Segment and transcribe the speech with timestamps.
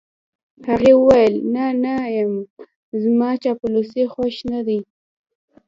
[0.67, 2.33] هغې وویل: نه، نه یم،
[3.03, 4.79] زما چاپلوسۍ خوښې نه دي.